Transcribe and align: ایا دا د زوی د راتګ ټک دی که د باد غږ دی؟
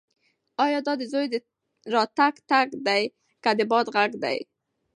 ایا 0.63 0.79
دا 0.87 0.93
د 0.99 1.03
زوی 1.11 1.27
د 1.33 1.35
راتګ 1.93 2.33
ټک 2.49 2.69
دی 2.87 3.03
که 3.43 3.49
د 3.57 3.59
باد 3.71 3.85
غږ 3.95 4.11
دی؟ 4.23 4.37